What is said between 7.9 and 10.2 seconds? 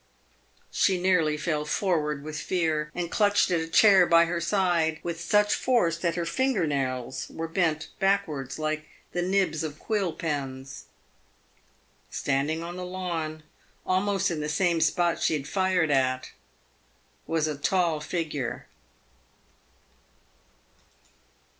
backwards like the nibs of quill